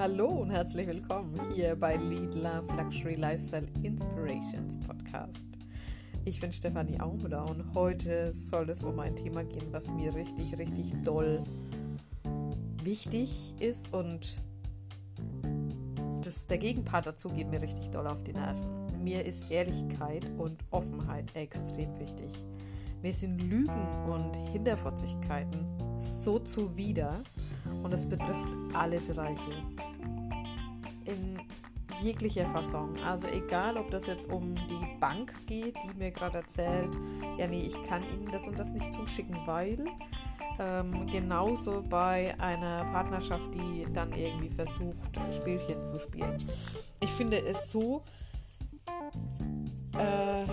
[0.00, 5.50] Hallo und herzlich willkommen hier bei Lead Love Luxury Lifestyle Inspirations Podcast.
[6.24, 10.58] Ich bin Stefanie Aumler und heute soll es um ein Thema gehen, was mir richtig,
[10.58, 11.44] richtig doll
[12.82, 14.38] wichtig ist und
[16.22, 19.04] das, der Gegenpart dazu geht mir richtig doll auf die Nerven.
[19.04, 22.30] Mir ist Ehrlichkeit und Offenheit extrem wichtig.
[23.02, 25.66] Mir sind Lügen und Hinterfotzigkeiten
[26.00, 27.22] so zuwider
[27.82, 29.52] und es betrifft alle Bereiche
[31.10, 31.40] in
[32.02, 32.96] jeglicher Fassung.
[33.04, 36.96] Also egal, ob das jetzt um die Bank geht, die mir gerade erzählt,
[37.36, 39.84] ja nee, ich kann Ihnen das und das nicht zuschicken, weil
[40.58, 46.36] ähm, genauso bei einer Partnerschaft, die dann irgendwie versucht, Spielchen zu spielen.
[47.00, 48.02] Ich finde es so,
[49.96, 50.44] äh,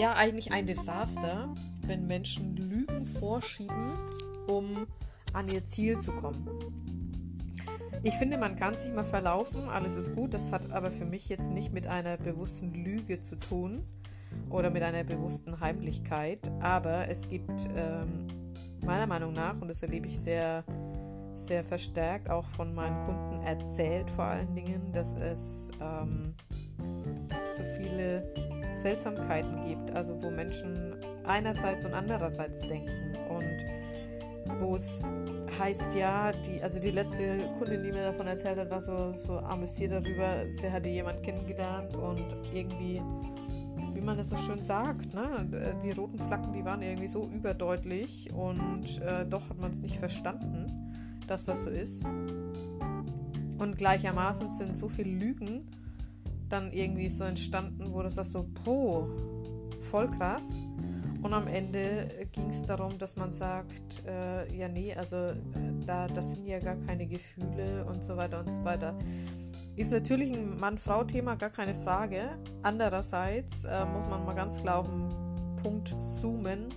[0.00, 1.52] ja, eigentlich ein Desaster,
[1.86, 3.94] wenn Menschen Lügen vorschieben,
[4.46, 4.86] um
[5.32, 6.97] an ihr Ziel zu kommen.
[8.02, 10.32] Ich finde, man kann sich mal verlaufen, alles ist gut.
[10.34, 13.82] Das hat aber für mich jetzt nicht mit einer bewussten Lüge zu tun
[14.50, 16.50] oder mit einer bewussten Heimlichkeit.
[16.60, 18.28] Aber es gibt ähm,
[18.84, 20.64] meiner Meinung nach, und das erlebe ich sehr,
[21.34, 26.34] sehr verstärkt, auch von meinen Kunden erzählt vor allen Dingen, dass es ähm,
[27.50, 28.32] so viele
[28.76, 35.12] Seltsamkeiten gibt, also wo Menschen einerseits und andererseits denken und wo es
[35.58, 39.38] heißt ja, die, also die letzte Kundin, die mir davon erzählt hat, war so, so
[39.40, 43.02] amüsiert darüber, sie hatte jemanden kennengelernt und irgendwie,
[43.92, 48.32] wie man das so schön sagt, ne, die roten Flaggen, die waren irgendwie so überdeutlich
[48.32, 50.94] und äh, doch hat man es nicht verstanden,
[51.26, 52.04] dass das so ist.
[53.58, 55.66] Und gleichermaßen sind so viele Lügen
[56.48, 59.08] dann irgendwie so entstanden, wo das das so, po,
[59.90, 60.44] voll krass.
[61.22, 65.34] Und am Ende ging es darum, dass man sagt, äh, ja nee, also äh,
[65.84, 68.96] da, das sind ja gar keine Gefühle und so weiter und so weiter.
[69.74, 72.30] Ist natürlich ein Mann-Frau-Thema, gar keine Frage.
[72.62, 75.08] Andererseits äh, muss man mal ganz klar auf den
[75.62, 76.68] Punkt zoomen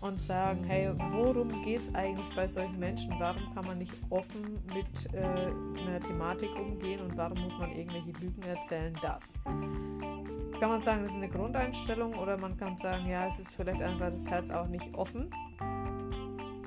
[0.00, 3.12] und sagen, hey, worum geht es eigentlich bei solchen Menschen?
[3.18, 8.12] Warum kann man nicht offen mit äh, einer Thematik umgehen und warum muss man irgendwelche
[8.20, 8.94] Lügen erzählen?
[9.02, 9.24] Das.
[10.56, 13.54] Jetzt kann man sagen, das ist eine Grundeinstellung oder man kann sagen, ja, es ist
[13.54, 15.30] vielleicht einfach das Herz auch nicht offen.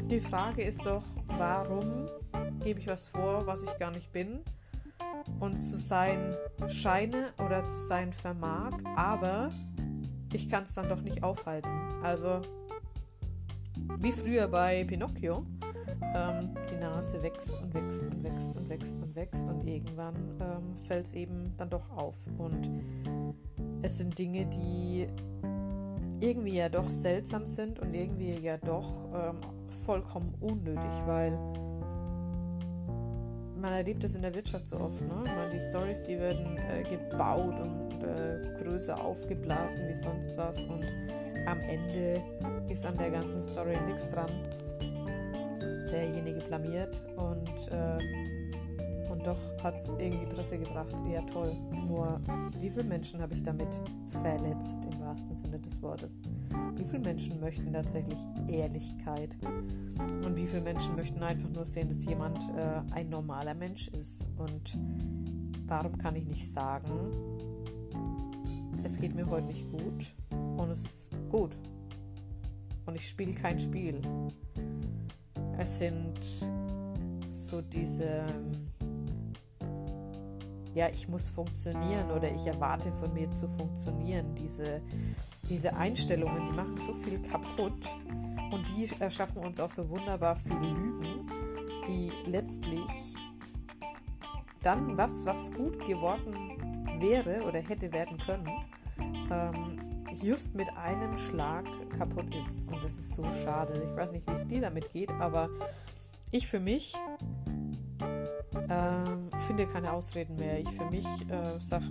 [0.03, 2.07] Die Frage ist doch, warum
[2.63, 4.41] gebe ich was vor, was ich gar nicht bin
[5.39, 9.49] und zu sein scheine oder zu sein vermag, aber
[10.33, 11.71] ich kann es dann doch nicht aufhalten.
[12.03, 12.41] Also
[13.97, 15.47] wie früher bei Pinocchio.
[16.13, 20.75] Ähm, die Nase wächst und wächst und wächst und wächst und wächst und irgendwann ähm,
[20.75, 22.15] fällt es eben dann doch auf.
[22.37, 22.83] Und
[23.81, 25.07] es sind Dinge, die
[26.19, 29.37] irgendwie ja doch seltsam sind und irgendwie ja doch ähm,
[29.85, 31.31] vollkommen unnötig, weil
[33.55, 35.01] man erlebt das in der Wirtschaft so oft.
[35.01, 35.23] Ne?
[35.53, 40.85] Die Stories, die werden äh, gebaut und äh, größer aufgeblasen wie sonst was und
[41.45, 42.21] am Ende
[42.69, 44.29] ist an der ganzen Story nichts dran.
[45.91, 47.88] Derjenige blamiert und, äh,
[49.29, 50.93] doch hat es irgendwie Presse gebracht.
[51.11, 51.55] Ja, toll.
[51.87, 52.19] Nur,
[52.59, 56.21] wie viele Menschen habe ich damit verletzt, im wahrsten Sinne des Wortes?
[56.75, 59.37] Wie viele Menschen möchten tatsächlich Ehrlichkeit?
[60.23, 64.25] Und wie viele Menschen möchten einfach nur sehen, dass jemand äh, ein normaler Mensch ist?
[64.37, 64.77] Und
[65.67, 67.11] warum kann ich nicht sagen,
[68.83, 70.05] es geht mir heute nicht gut
[70.57, 71.55] und es ist gut?
[72.89, 74.01] und ich spiele kein Spiel.
[75.59, 76.19] Es sind
[77.29, 78.25] so diese,
[80.79, 84.33] ja, ich muss funktionieren oder ich erwarte von mir zu funktionieren.
[84.35, 84.81] Diese,
[85.49, 87.85] diese Einstellungen, die machen so viel kaputt
[88.49, 91.29] und die erschaffen uns auch so wunderbar viele Lügen,
[91.85, 93.13] die letztlich
[94.63, 98.49] dann was, was gut geworden wäre oder hätte werden können,
[99.29, 101.65] ähm, just mit einem Schlag
[101.97, 102.65] kaputt ist.
[102.71, 103.83] Und das ist so schade.
[103.83, 105.49] Ich weiß nicht, wie es dir damit geht, aber
[106.31, 106.95] ich für mich
[108.69, 108.98] äh,
[109.49, 110.59] finde keine Ausreden mehr.
[110.59, 111.85] Ich für mich äh, sage,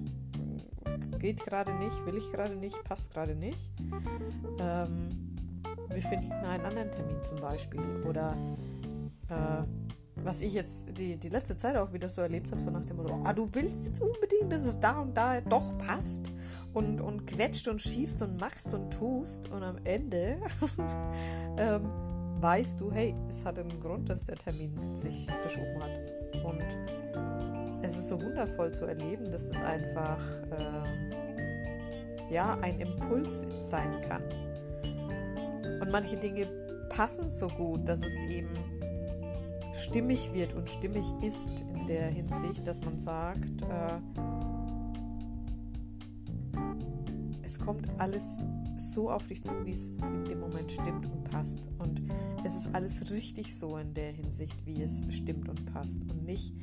[1.18, 3.58] geht gerade nicht, will ich gerade nicht, passt gerade nicht.
[4.60, 5.34] Ähm,
[5.88, 7.80] wir finden einen anderen Termin zum Beispiel.
[8.08, 8.36] Oder
[9.28, 9.64] äh,
[10.22, 12.96] was ich jetzt die, die letzte Zeit auch wieder so erlebt habe, so nach dem
[12.96, 16.30] Motto, ah, du willst jetzt unbedingt, dass es da und da doch passt
[16.74, 20.38] und, und quetscht und schiebst und machst und tust und am Ende
[21.58, 21.90] ähm,
[22.40, 26.44] weißt du, hey, es hat einen Grund, dass der Termin sich verschoben hat.
[26.44, 26.62] Und
[28.08, 30.18] so wundervoll zu erleben, dass es einfach
[30.50, 34.22] äh, ja ein Impuls sein kann.
[35.80, 36.46] Und manche Dinge
[36.88, 38.48] passen so gut, dass es eben
[39.74, 44.00] stimmig wird und stimmig ist in der Hinsicht, dass man sagt, äh,
[47.42, 48.38] es kommt alles
[48.76, 51.68] so auf dich zu, wie es in dem Moment stimmt und passt.
[51.78, 52.02] Und
[52.44, 56.02] es ist alles richtig so in der Hinsicht, wie es stimmt und passt.
[56.02, 56.54] Und nicht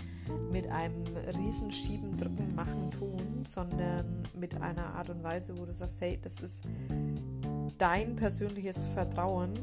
[0.52, 1.04] mit einem
[1.38, 6.20] riesen Schieben, Drücken, Machen, Tun, sondern mit einer Art und Weise, wo du sagst, hey,
[6.22, 6.64] das ist
[7.78, 9.54] dein persönliches Vertrauen,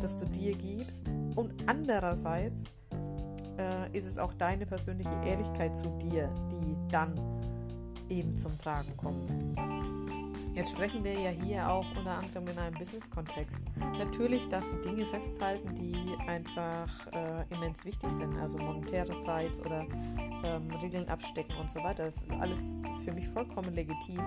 [0.00, 1.08] das du dir gibst.
[1.34, 2.74] Und andererseits
[3.58, 7.14] äh, ist es auch deine persönliche Ehrlichkeit zu dir, die dann
[8.08, 9.30] eben zum Tragen kommt.
[10.56, 13.60] Jetzt sprechen wir ja hier auch unter anderem in einem Business-Kontext.
[13.98, 15.94] Natürlich darfst du Dinge festhalten, die
[16.26, 19.86] einfach äh, immens wichtig sind, also monetärerseits oder
[20.44, 22.06] ähm, Regeln abstecken und so weiter.
[22.06, 22.74] Das ist alles
[23.04, 24.18] für mich vollkommen legitim.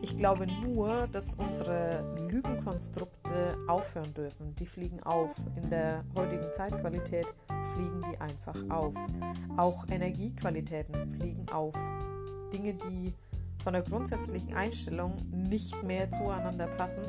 [0.00, 4.54] Ich glaube nur, dass unsere Lügenkonstrukte aufhören dürfen.
[4.54, 5.34] Die fliegen auf.
[5.60, 7.26] In der heutigen Zeitqualität
[7.74, 8.94] fliegen die einfach auf.
[9.56, 11.74] Auch Energiequalitäten fliegen auf.
[12.52, 13.14] Dinge, die
[13.62, 17.04] von der grundsätzlichen Einstellung nicht mehr zueinander passen,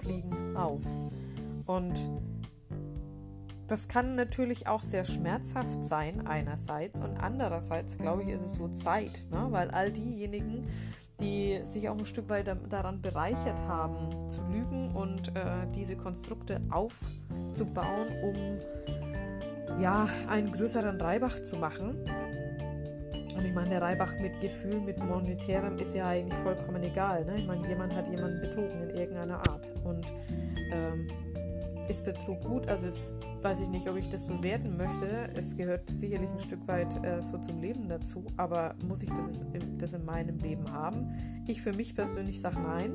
[0.00, 0.82] fliegen auf.
[1.66, 1.98] Und
[3.66, 8.68] das kann natürlich auch sehr schmerzhaft sein, einerseits, und andererseits, glaube ich, ist es so
[8.68, 9.46] Zeit, ne?
[9.50, 10.66] weil all diejenigen,
[11.20, 16.62] die sich auch ein Stück weit daran bereichert haben, zu lügen und äh, diese Konstrukte
[16.70, 22.04] aufzubauen, um ja, einen größeren Reibach zu machen,
[23.38, 27.24] und ich meine, der Reibach mit Gefühl, mit monetärem ist ja eigentlich vollkommen egal.
[27.24, 27.38] Ne?
[27.38, 29.68] Ich meine, jemand hat jemanden betrogen in irgendeiner Art.
[29.84, 30.04] Und
[30.72, 31.06] ähm,
[31.88, 32.68] ist Betrug gut?
[32.68, 32.88] Also
[33.40, 35.30] weiß ich nicht, ob ich das bewerten möchte.
[35.36, 38.24] Es gehört sicherlich ein Stück weit äh, so zum Leben dazu.
[38.36, 39.44] Aber muss ich das,
[39.78, 41.44] das in meinem Leben haben?
[41.46, 42.92] Ich für mich persönlich sage nein,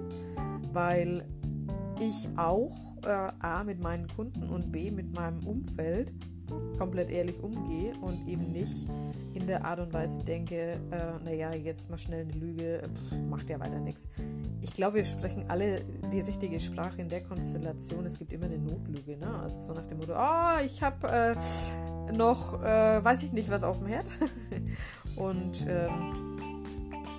[0.73, 1.25] weil
[2.01, 6.11] ich auch äh, A mit meinen Kunden und B mit meinem Umfeld
[6.77, 8.87] komplett ehrlich umgehe und eben nicht
[9.33, 13.49] in der Art und Weise denke, äh, naja, jetzt mal schnell eine Lüge, pff, macht
[13.49, 14.07] ja weiter nichts.
[14.61, 15.81] Ich glaube, wir sprechen alle
[16.11, 18.05] die richtige Sprache in der Konstellation.
[18.05, 19.39] Es gibt immer eine Notlüge, ne?
[19.41, 23.63] Also so nach dem Motto, oh, ich habe äh, noch, äh, weiß ich nicht, was
[23.63, 24.07] auf dem Herd.
[25.15, 26.23] und ähm,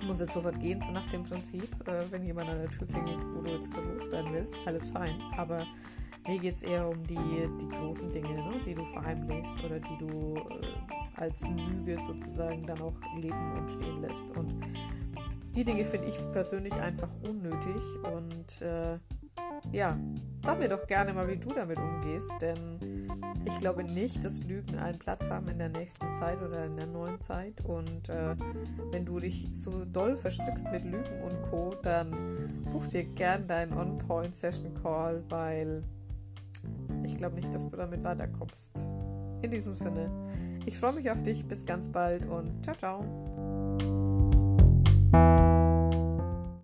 [0.05, 3.19] muss jetzt sofort gehen, so nach dem Prinzip, äh, wenn jemand an der Tür klingelt,
[3.33, 5.15] wo du jetzt gerade loswerden willst, alles fein.
[5.37, 5.65] Aber
[6.27, 9.97] mir geht es eher um die, die großen Dinge, ne, die du verheimlichst oder die
[9.97, 14.29] du äh, als Lüge sozusagen dann auch leben und stehen lässt.
[14.35, 14.53] Und
[15.55, 17.81] die Dinge finde ich persönlich einfach unnötig.
[18.03, 18.97] Und äh,
[19.71, 19.97] ja,
[20.41, 23.07] sag mir doch gerne mal, wie du damit umgehst, denn
[23.45, 26.87] ich glaube nicht, dass Lügen einen Platz haben in der nächsten Zeit oder in der
[26.87, 27.63] neuen Zeit.
[27.63, 28.35] Und äh,
[28.91, 33.73] wenn du dich so doll verstrickst mit Lügen und Co., dann buch dir gern deinen
[33.73, 35.83] On-Point-Session-Call, weil
[37.05, 38.75] ich glaube nicht, dass du damit weiterkommst.
[39.41, 40.09] In diesem Sinne,
[40.65, 41.45] ich freue mich auf dich.
[41.45, 43.34] Bis ganz bald und ciao, ciao.